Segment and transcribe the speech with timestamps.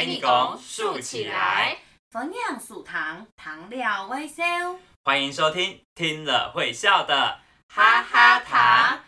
[0.00, 1.76] 给你拱竖起来，
[2.10, 4.42] 分量数糖，糖料微笑。
[5.04, 8.99] 欢迎收听，听了会笑的哈哈糖，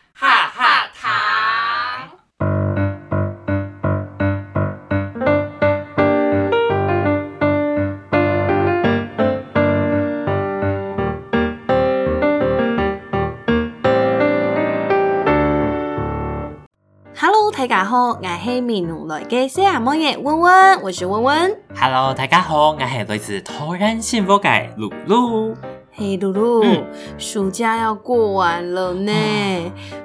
[18.53, 21.57] 好，我是闽南来嘅小阿妹嘅温温，我是温温。
[21.75, 25.57] Hello，大家好，我係來自突然幸福嘅露露。
[25.91, 26.85] 嘿，露露，嗯
[27.17, 29.11] 暑假要过完了呢，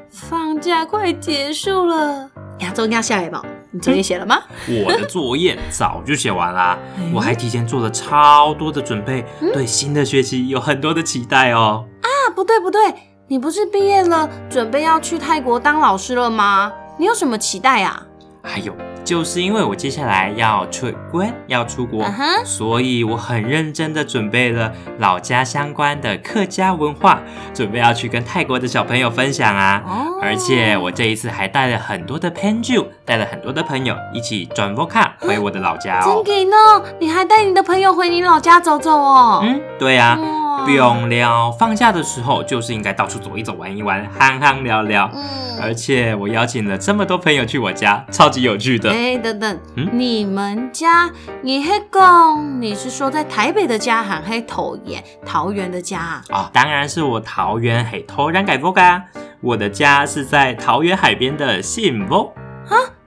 [0.10, 2.30] 放假快结束了，
[2.60, 3.44] 亚洲要下来吧？
[3.72, 4.42] 你作业写了吗？
[4.86, 11.84] 我的作业早就写完啦，嗯我还提前做了超多的准备，对新的学期有很多的期待哦。
[12.02, 12.94] 啊，不对不对，
[13.28, 16.72] 你不是毕业了，准备要去泰国当老师了吗？
[16.98, 18.07] 你有什么期待啊？
[18.48, 22.06] 还有，就是因为我接下来要出国，要出国
[22.46, 27.20] 所以我很认真的准备了老家相关的客家文化，
[27.54, 29.84] 准备要去跟泰国的小朋友分享啊。
[29.86, 36.24] 哦而且我这一次还带了很多的 pen j 带了很多的朋友一起转 v o c a 回我的老家真哦。
[36.26, 36.56] 给呢，
[37.00, 39.42] 你还带你的朋友回你老家走走哦。
[39.44, 40.18] 嗯，对啊。
[40.20, 45.10] 哇不用了，放假的时候就是应该到处走一走、玩一玩、憨憨聊聊。
[45.14, 45.24] 嗯
[45.60, 48.92] 而且我邀请了这么多朋友去我家，超级有趣的。
[48.92, 51.10] 哎、等等，嗯你们家，
[51.42, 56.24] 你黑讲，你是说在台北的家，还是桃园桃园的家啊？
[56.30, 59.04] 哦，当然是我桃园黑头然改 c a
[59.42, 62.30] 我的家是在桃园海边的信 v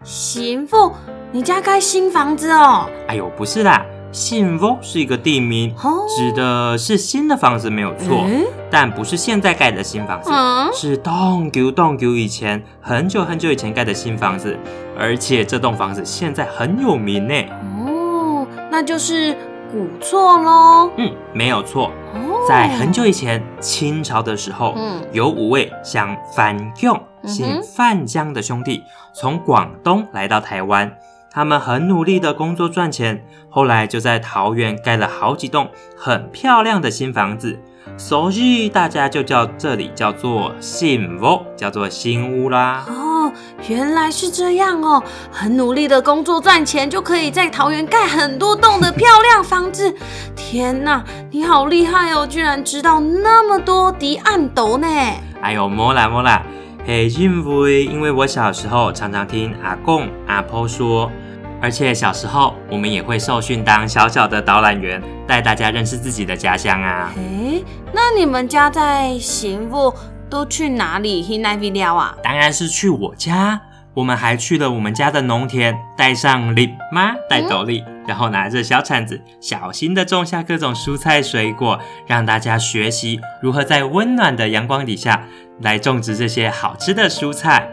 [0.02, 0.92] 媳妇，
[1.30, 2.91] 你家盖新房子哦？
[3.06, 8.27] 哎呦，不是啦，信翁是一个地名，哦指的是新的房子没有错，
[8.69, 10.30] 但不是现在盖的新房子。
[10.33, 14.58] 嗯，是洞久洞久以前很久很久以前盖的新房子，
[14.98, 17.34] 而且这栋房子现在很有名呢。
[17.86, 19.36] 哦，那就是
[19.70, 20.90] 古厝喽。
[20.96, 28.83] 嗯，没有错，哦，在很久以前，清朝的时候，嗯有五位像范用、姓范江的兄弟，
[29.14, 30.92] 从广东来到台湾。
[31.33, 37.58] 他们很努力的工作赚钱，后来就在桃园盖了好几栋很漂亮的新房子，
[37.96, 42.85] 所以大家就叫这里叫做新屋，叫做新屋啦。
[42.89, 43.33] 哦，
[43.69, 45.02] 原来是这样哦！
[45.30, 49.95] 很努力的工作赚钱，就可以在桃园盖很多栋的漂亮房子。
[50.35, 52.27] 天哪，你好厉害哦！
[52.27, 54.86] 居然知道那么多敌暗斗呢！
[55.42, 56.42] 哎呦，莫啦莫啦，
[56.86, 61.13] 嘿，幸福因为我小时候常常听阿公阿婆说，
[61.61, 67.13] 而且小时候我们也会受训当小小的导览员，带大家认识自己的家乡啊。
[67.17, 69.95] 诶，那你们家在行富
[70.29, 72.17] 都去哪里去那边聊啊？
[72.23, 73.61] 当然是去我家，
[73.92, 85.27] 我们还去了我们家的农田，带上笠妈，带斗笠，然后拿着小铲子，小心的种下各种蔬菜水果，让大家学习如何在温暖的阳光底下
[85.61, 87.68] 来种植这些好吃的蔬菜。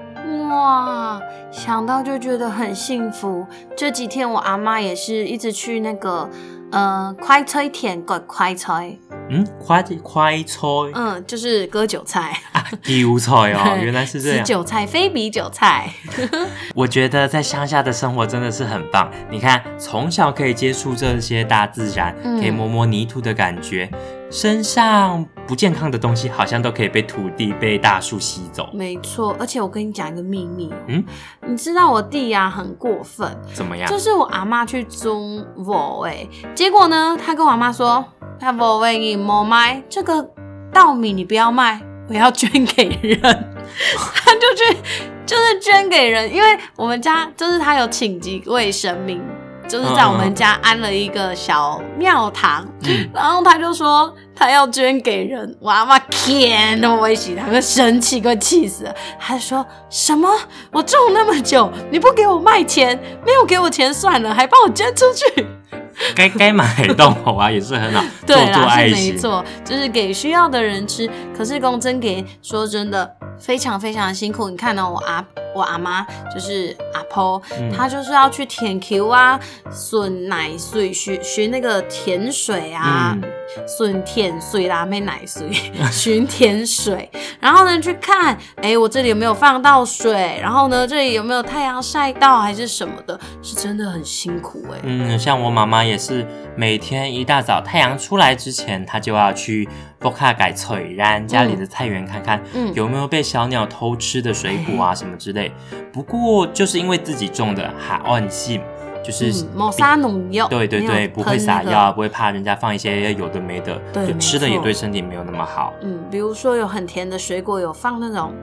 [0.50, 3.45] 哇，想到就觉得很幸福。
[3.75, 6.29] 这几天我阿妈也是一直去那个
[6.72, 8.97] 呃快菜田割快菜，
[9.29, 10.59] 嗯，快快菜
[10.94, 12.38] 嗯，就是割韭菜。
[12.51, 14.45] 啊，韭菜哦， 原来是这吃样。
[14.45, 15.89] 韭菜非比韭菜。
[16.75, 19.09] 我觉得在乡下的生活真的是很棒。
[19.29, 23.89] 你看，从小可以接触这些大自然，嗯可以摸摸泥土的感觉，
[24.29, 28.69] 身上不健康的东西好像都可以被土地、被大树吸走。
[28.73, 31.03] 没错，而且我跟你讲一个秘密，嗯，
[31.47, 33.89] 你知道我弟呀、很过分，怎么样？
[33.89, 38.03] 就是我阿妈去种我哎，结果呢，他跟我阿妈说，
[38.39, 40.29] 他我为你莫卖这个
[40.73, 44.77] 稻米，你不要卖，我要捐给人， 他就去
[45.25, 49.21] 就是捐给人，因为我们家就是他有请几位神明。
[49.67, 58.95] 就是在我们家安了一个小庙堂，嗯然后他就说他要捐给人，我阿妈天都危险，他会生气，快气死了。
[59.19, 60.29] 他就说什么
[60.72, 65.46] 我种那么久，你不给我卖钱，没有给我钱算了，还帮我捐出去。
[66.16, 69.17] 该该买动物啊，也是很好，做对爱是没心。
[69.17, 71.09] 错，就是给需要的人吃。
[71.35, 74.47] 可是公真给说真的非常非常辛苦。
[74.47, 75.25] 你看到、我阿
[75.57, 79.39] 我阿妈就是阿婆，嗯她就是要去舔 Q 啊，
[79.71, 85.51] 吮奶水寻寻那个甜水啊嗯，笋甜水啦，没奶水，
[85.91, 87.09] 寻甜水。
[87.39, 90.39] 然后呢去看，哎，我这里有没有放到水？
[90.41, 93.19] 然后呢这里有没有太阳晒到还是什么的？
[93.41, 96.25] 是真的很辛苦哎、嗯，像我妈妈也是，
[96.55, 99.67] 每天一大早太阳出来之前，她就要去
[100.07, 105.51] 波卡改翠然家里的菜园看看，嗯有没有被小鸟偷吃的水果啊什么之类。
[105.91, 108.61] 不过就是因为自己种的海岸性，
[109.03, 115.73] 就是嗯，抹杀农药，对对对，不会撒药，不会怕人家放一些有的没的，对吃的也对身体没有那么好。
[115.81, 118.33] 嗯，比如说有很甜的水果，有放那种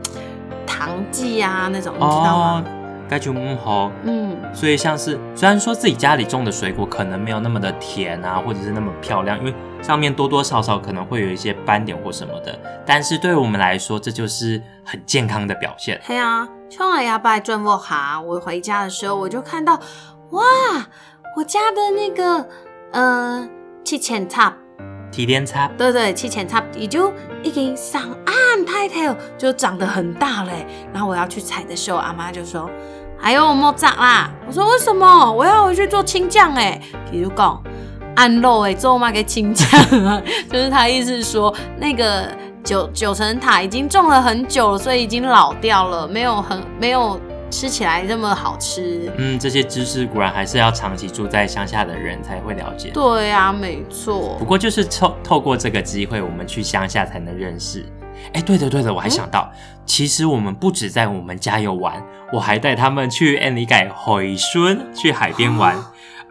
[0.67, 2.65] 糖剂啊，那种你知道哦吗？，
[3.15, 3.93] 该就嗯好。
[4.03, 16.01] 嗯，所以像是虽然说自己家里种的水果可能没有那么的甜啊，或者是那么漂亮，因为上面多多少少可能会有一些斑点或什么的，但是对我们来说，这就是很健康的表现。
[16.07, 19.75] 对啊，像我牙拜转过哈，我回家的时候我就看到，
[20.31, 20.43] 哇，
[21.37, 22.49] 我家的那个
[22.93, 23.49] 呃
[23.85, 24.53] 七千插，
[25.13, 27.13] 提炼差，对对，七千插也就
[27.45, 30.67] 已经上岸太太就长得很大嘞。
[30.93, 32.71] 然后我要去采的时候，阿妈就说
[33.25, 35.33] ：“还有莫炸啦。”我说：“为什么？
[35.33, 36.79] 我要回去做青酱哎。”
[37.11, 37.63] 比如讲
[38.15, 39.67] 安肉哎，做嘛给青酱
[40.05, 40.23] 啊，
[40.53, 42.29] 就是他意思是说那个
[42.63, 47.19] 九九层塔已经种了很久了，所以已经老掉了，没有很没有
[47.51, 49.11] 吃起来这么好吃。
[49.17, 52.91] 嗯，这些知识果然还是要长期住在乡下的人才会了解。
[52.91, 54.45] 对啊，没错不。
[54.45, 57.85] 过就是透透过这个机会，我们去乡下才能认识。
[58.33, 59.51] 哎，对的对的，我还想到，
[59.87, 62.03] 其实我们不止在我们家有玩，
[62.33, 65.77] 我还带他们去安里改回孙去海边玩，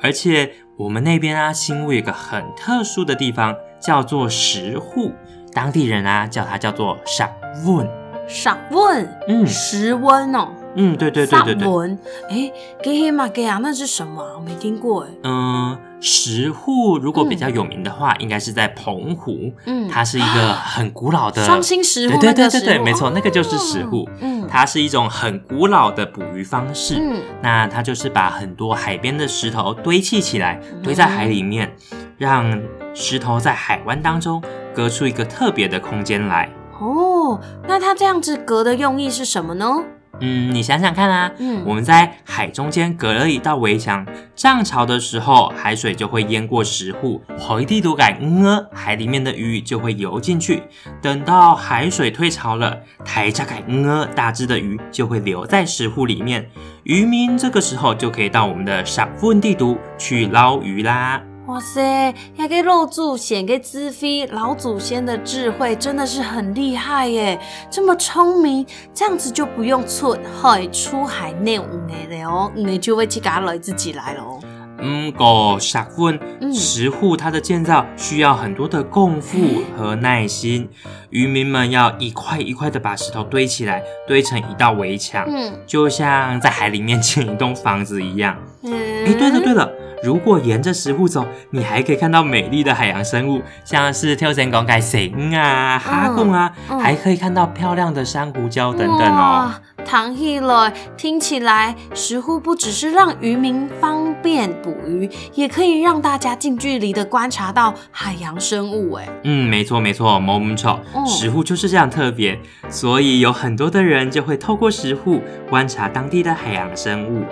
[0.02, 5.14] 而且我们那边啊，新屋有一个很特殊的地方，叫做石户，
[5.54, 7.30] 当地人啊叫它叫做赏
[7.66, 7.88] 问。
[8.28, 10.50] 赏问，嗯石温哦。
[10.76, 11.98] 嗯，对对对对对，文，
[12.30, 14.32] 哎，给黑马给啊，那是什么啊？
[14.36, 15.10] 我没听过哎。
[15.24, 24.08] 嗯，石沪如果比较有名的话，应该是在澎湖，嗯，它是一个很古老的双星石沪对对对对对，没错，那个就是石沪。
[24.22, 26.96] 嗯它是一种很古老的捕鱼方式。
[27.00, 31.72] 嗯那它就是把很多海边的石头堆砌起来，堆在海里面，
[32.18, 32.62] 让
[32.94, 34.44] 石头在海湾当中
[34.74, 36.50] 隔出一个特别的空间来。
[36.80, 39.84] 哦，那它这样子隔的用意是什么呢？
[40.20, 44.06] 嗯，你想想看啊，嗯我们在海中间隔了一道围墙，
[44.36, 50.64] 涨潮的时候，海水就会淹过石户，回地都改嗯呃，海里面的鱼就会游进去。
[51.02, 56.48] 等到海水退潮了，台加改嗯呃，大只的鱼就会留在石户里面。
[56.84, 61.22] 渔民这个时候就可以到我们的赏问地图去捞鱼啦。
[61.48, 67.38] 哇塞，要给老祖先给资飞，老祖先的智慧真的是很厉害耶！
[67.70, 74.40] 这么聪明，这样子就不用出海出海内五年了哦，你就会去给他来自己来了哦。
[74.86, 79.38] 嗯，个赏问嗯石户它的建造需要很多的功夫
[79.78, 80.70] 和耐心，
[81.10, 85.26] 渔民们要一块一块的把石头堆起来，堆成一道围墙。
[85.28, 88.38] 嗯就像在海里面建一栋房子一样。
[88.64, 88.72] 嗯，
[89.06, 89.70] 诶，对了对了，
[90.04, 94.98] 如果沿着石户走，你还可以看到美丽的海洋生物，像是跳绳拱盖蛇
[95.34, 99.18] 啊、哈贡啊，嗯还可以看到漂亮的珊瑚礁等等哦。
[99.18, 108.96] 哇，唐毅了，听起来石沪不只是让渔民方便捕鱼，也可以让大家近距离的观察到海洋生物。
[108.96, 112.38] 哎，嗯，没错没错，某某丑嗯石沪就是这样特别，
[112.70, 117.24] 所以有很多的人就会透过石沪观察当地的海洋生物。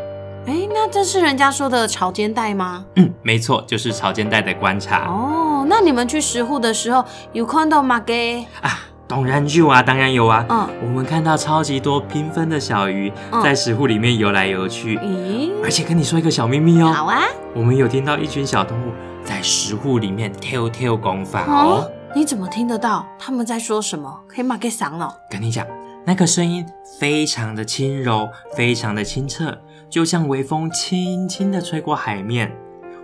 [0.48, 2.86] 哎，那这是人家说的潮间带吗？
[2.96, 8.00] 嗯，没错，就是潮间带的观察、哦，那你们去石户的时候有看到吗？
[8.00, 8.80] 给，啊。
[9.08, 10.46] 当然有啊，当然有啊。
[10.50, 17.22] 嗯，我们看到超级多缤纷的小鱼嗯在石户里面游来游去，咦，而且跟你说一个小秘密哦，好啊，
[17.54, 18.92] 我们有听到一群小动物
[19.26, 21.84] 在石户里面跳跳功法哦。
[21.84, 23.06] 哦，你怎么听得到？
[23.20, 24.18] 他们在说什么？
[24.30, 25.14] 可以马给嗓了。
[25.30, 25.68] 跟你讲，
[26.06, 26.66] 那个声音
[26.98, 29.58] 非常的轻柔，非常的清澈，
[29.92, 32.50] 就像微风轻轻地吹过海面。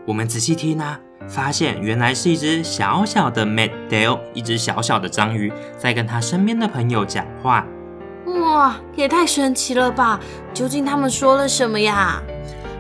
[0.05, 7.65] 我们仔细听啊，发现原来是一只小小的 m a d a l 一只小小的章鱼，在跟他身边的朋友讲话。
[8.41, 10.17] 哇，也太神奇了吧！
[10.53, 12.23] 究竟他们说了什么呀？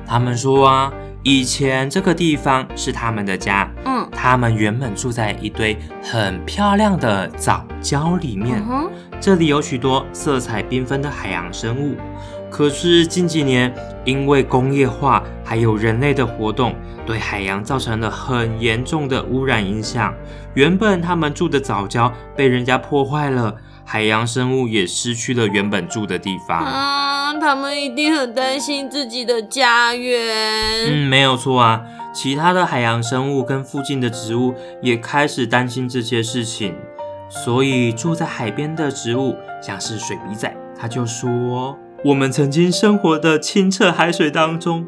[0.05, 11.97] 他们说啊，以前这个地方是他们的家，嗯他们原本住在一堆很漂亮的藻礁里面嗯，哼，这里有许多色彩缤纷的海洋生物。
[12.49, 13.73] 可是近几年，
[14.05, 16.73] 因为工业化还有人类的活动，
[17.05, 20.13] 对海洋造成了很严重的污染影响。
[20.53, 26.63] 原本他们住的藻礁被人家破坏了，海洋生物也失去了原本住的地方。
[26.63, 30.87] 啊，他们一定很担心自己的家园。
[30.89, 31.83] 嗯，没有错啊。
[32.13, 36.73] 其他的海洋生物跟附近的植物也开始担心这些事情，
[37.29, 44.85] 所以住在海边的植物，像是水笔仔，他就说：“我们曾经生活的清澈海水当中，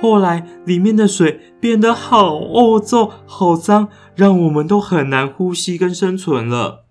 [0.00, 6.84] 后来里面的水变得好恶臭、好脏，让我们都很难呼吸跟生存了。”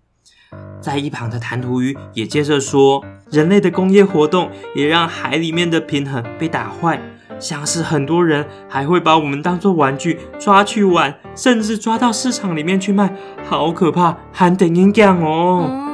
[0.79, 7.01] 在一旁的弹涂鱼也接着说：“人类的工业活动也让海里面的平衡被打坏。”
[7.39, 15.86] 像是很多人还会把我们当做玩具抓去玩，甚至抓到市场里面去卖，好可怕，还等影讲哦。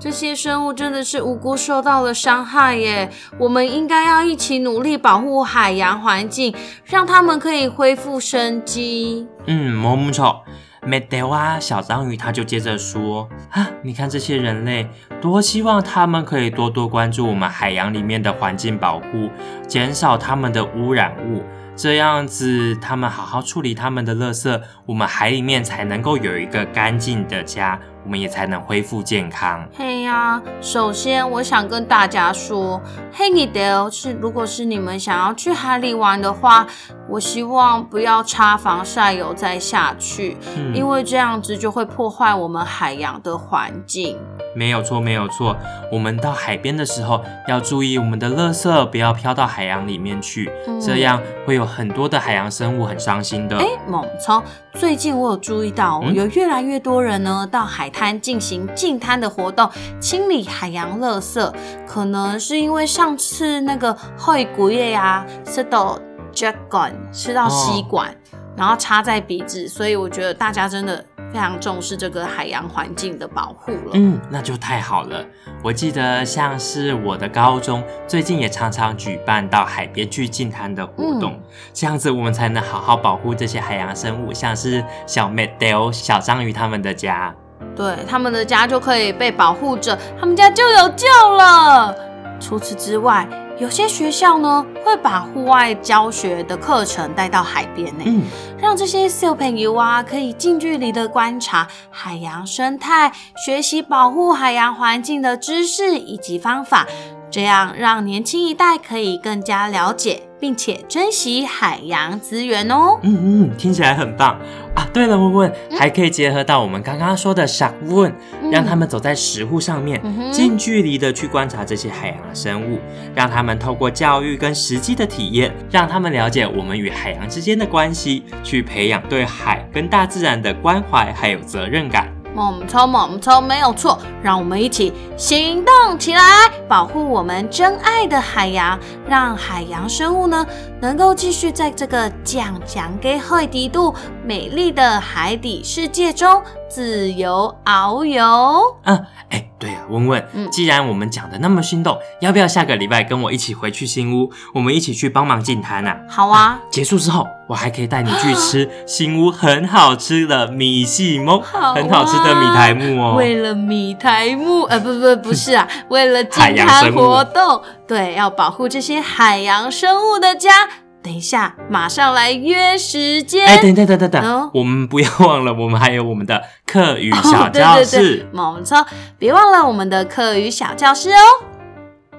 [0.00, 3.10] 这些生物真的是无辜受到了伤害耶。
[3.38, 9.26] 我们应该要一起努力保护海洋环境，让它们可以恢复生机。
[9.46, 10.44] 嗯，冇错。
[10.86, 14.88] 没得哇，小章鱼他就接着说啊，你看这些人类，
[15.20, 19.28] 多希望他们可以多多关注我们海洋里面的环境保护，
[19.66, 21.42] 减少他们的污染物，
[21.76, 27.78] 这样子他们好好处理他们的垃圾，我们海里面才能够有一个干净的家。
[28.08, 29.68] 我们也才能恢复健康。
[29.76, 32.80] 嘿呀，首先我想跟大家说，
[33.12, 36.66] 嘿你的是，如果是你们想要去海里玩的话，
[37.06, 40.38] 我希望不要擦防晒油再下去，
[40.72, 44.16] 因为这样子就会破坏我们海洋的环境。
[44.56, 45.54] 没有错，没有错。
[45.92, 50.50] 我们到海边的时候要注意我们的垃圾不要飘到海洋里面去，
[50.80, 53.58] 这样会有很多的海洋生物很伤心的。
[53.58, 59.68] 哎，猛超，最近我有注意到，有越来越多人呢到海滩进行净滩的活动，
[60.00, 61.52] 清理海洋垃圾。
[61.86, 65.98] 可能是因为上次那个会古叶呀吃到
[66.32, 68.14] 吸管，吃到吸管，
[68.56, 71.04] 然后插在鼻子，所以我觉得大家真的。
[71.30, 73.90] 非常重视这个海洋环境的保护了。
[73.92, 75.22] 嗯，那就太好了。
[75.62, 81.38] 我记得像是我的高中最近也常常举办到海边去净滩的活动，
[81.74, 87.34] 这样子我们才能好好保护这些海洋生物，像是小 m e d l 小章鱼他们的家。
[87.76, 91.94] 对，他们的家就可以被保护着，他们家就有救了。
[92.40, 93.28] 除此之外。
[93.58, 98.22] 有些学校呢会把户外教学的课程带到海边呢，
[98.56, 103.10] 让这些小朋友啊可以近距离的观察海洋生态，
[103.44, 106.86] 学习保护海洋环境的知识以及方法，
[107.32, 110.27] 这样让年轻一代可以更加了解。
[110.40, 112.98] 并且珍惜海洋资源哦。
[113.02, 114.38] 嗯嗯，听起来很棒
[114.74, 114.86] 啊！
[114.92, 118.12] 对了，问问还可以结合到我们刚刚说的 shark 问，
[118.50, 120.00] 让他们走在石户上面，
[120.32, 122.78] 近距离的去观察这些海洋生物，
[123.14, 132.12] 让他们透过教育跟实际的体验，让他们了解我们与海洋之间的关系，去培养对海跟大自然的关怀还有责任感。
[132.38, 133.98] 猛冲猛冲，没有错！
[134.22, 136.22] 让我们一起行动起来，
[136.68, 138.78] 保护我们珍爱的海洋，
[139.08, 140.46] 让海洋生物呢
[140.80, 143.92] 能够继续在这个讲讲给海底度
[144.24, 148.76] 美丽的海底世界中自由遨游。
[148.84, 149.44] 嗯，哎。
[149.58, 155.96] 对啊，问问，既然我们讲的那么心动，要不要下个礼拜跟我一起回去新屋，我们一起去帮忙进滩啊？
[156.08, 163.14] 好啊，结束之后，我还可以带你去吃 新屋很好吃的米细蒙，很好吃的米苔木哦。
[163.16, 170.68] 为了米苔木，呃，不不 不是啊，为了进滩活动，对，要保护这些海洋生物的家。
[171.08, 173.46] 等一下，马上来约时间。
[173.46, 178.28] 哎，等等等等等，我们不要忘了，我们还有我们的课余小教室。
[178.30, 178.86] 没错，
[179.18, 181.46] 别忘了我们的课余小教室哦。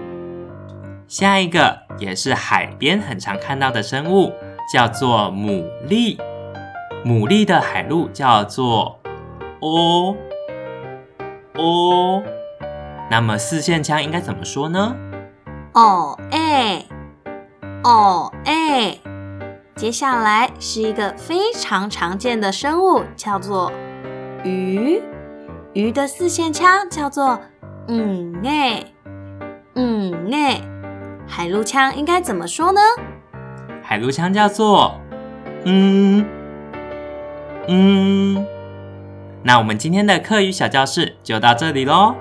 [1.07, 4.33] 下一个也是海边很常看到的生物，
[4.71, 6.17] 叫做牡蛎。
[7.03, 8.99] 牡蛎的海陆叫做
[9.59, 10.15] O，O。
[13.09, 14.95] 那么四线腔应该怎么说呢？
[15.73, 16.85] 哦哎，
[17.83, 18.97] 哦哎。
[19.79, 23.71] 接下来是一个非常常见的生物，叫做
[24.43, 25.01] 鱼。
[25.71, 27.39] 鱼的四线腔叫做
[27.87, 28.93] 嗯内
[29.75, 30.61] 嗯内。
[31.25, 32.81] 海陆腔应该怎么说呢？
[33.81, 34.99] 海陆腔叫做
[35.63, 36.27] 嗯
[37.69, 38.45] 嗯。
[39.43, 42.13] 那我们今天的课余小教室就到这里喽。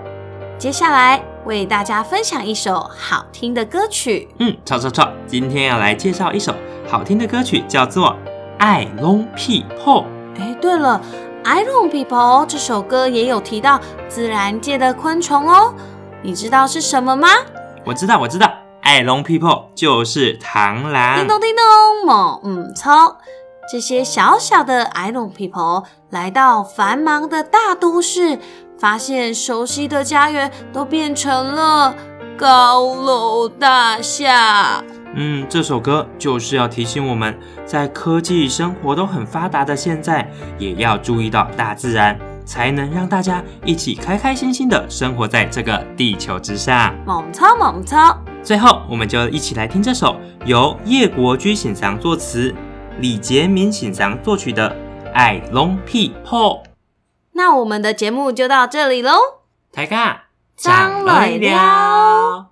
[0.59, 4.28] 接下来为大家分享一首好听的歌曲。
[4.38, 6.55] 嗯，错错错，今天要来介绍一首。
[6.87, 8.11] 好听的歌曲叫做
[8.59, 10.02] 《爱龙屁破》。
[10.38, 11.00] 哎，对了
[11.45, 15.73] ，I Long People》这首歌也有提到自然界的昆虫哦，
[16.23, 17.28] 你知道是什么吗？
[17.87, 18.52] 我知道，我知道，
[18.83, 21.17] 爱龙 people 就是螳螂。
[21.17, 23.17] 叮咚叮咚，猛嗯操！
[23.70, 28.38] 这些小小的 I Long People 来到繁忙的大都市，
[28.78, 31.94] 发现熟悉的家园都变成了
[32.38, 34.82] 高楼大厦。
[35.14, 40.26] 嗯，这首歌就是要提醒我们，在科技生活都很发达的现在，
[40.58, 46.94] 也要注意到大自然，才能让大家一起开开心心的生活在这个地球之上。
[47.04, 48.18] 猛操猛操！
[48.42, 52.54] 最后，我们就一起来听这首由叶国居醒藏作词、
[53.00, 54.71] 李杰明醒藏作曲的
[55.12, 56.62] 《爱龙屁破》。
[57.33, 59.12] 那我们的节目就到这里喽，
[59.73, 60.25] 大家
[60.57, 62.48] 张来了。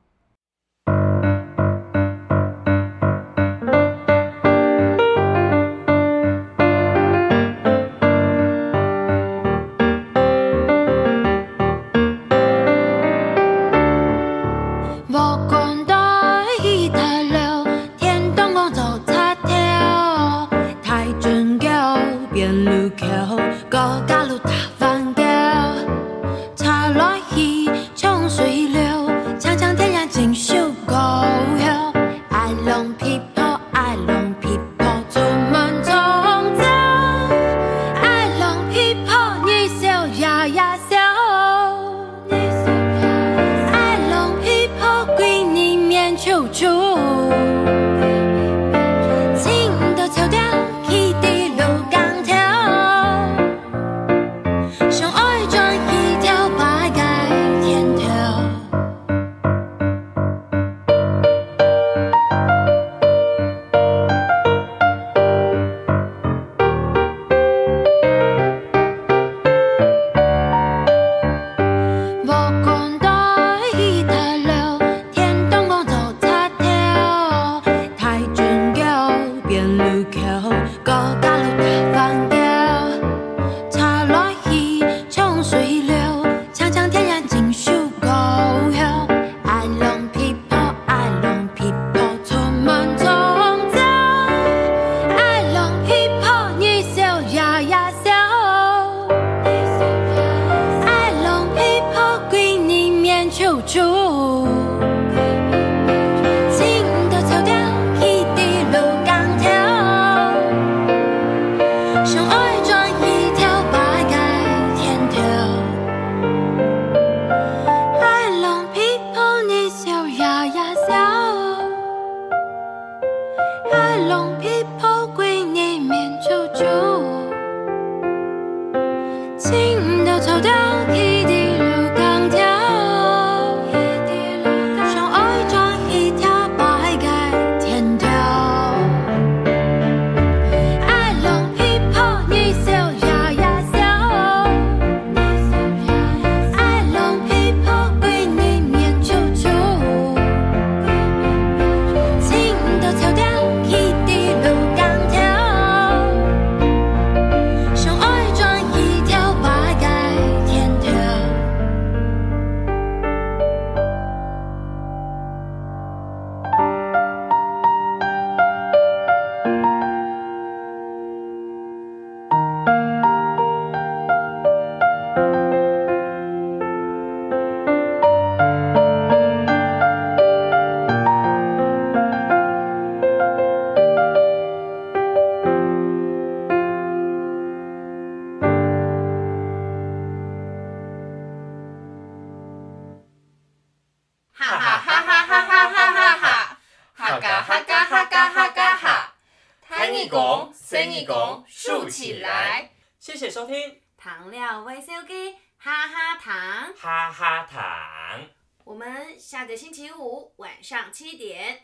[210.46, 211.62] 晚上七点。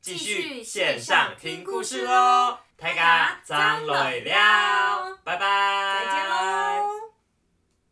[0.00, 2.58] 继续线上听故事喽。
[2.76, 7.03] 大家张累了，拜拜，再见喽。